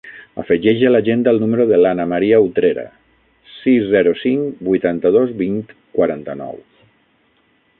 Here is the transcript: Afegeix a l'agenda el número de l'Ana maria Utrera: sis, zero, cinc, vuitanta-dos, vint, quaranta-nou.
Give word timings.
Afegeix 0.43 0.79
a 0.87 0.91
l'agenda 0.91 1.33
el 1.33 1.41
número 1.41 1.67
de 1.71 1.77
l'Ana 1.81 2.07
maria 2.13 2.39
Utrera: 2.45 2.85
sis, 3.57 3.85
zero, 3.91 4.15
cinc, 4.23 4.59
vuitanta-dos, 4.69 5.37
vint, 5.43 5.61
quaranta-nou. 5.99 6.59